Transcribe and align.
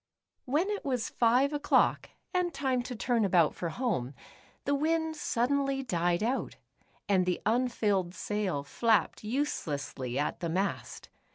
When 0.45 0.71
it 0.71 0.83
was 0.83 1.09
five 1.11 1.53
o'clock, 1.53 2.09
and 2.33 2.51
time 2.51 2.81
to 2.81 2.95
turn 2.95 3.23
about 3.23 3.53
for 3.53 3.69
home, 3.69 4.15
the 4.65 4.73
wind 4.73 5.15
suddenly 5.15 5.83
died 5.83 6.23
out. 6.23 6.55
and 7.07 7.27
the 7.27 7.39
unfilled 7.45 8.15
sail 8.15 8.63
flapped 8.63 9.23
uselessly 9.23 10.17
at 10.17 10.39
the 10.39 10.49
mast. 10.49 11.09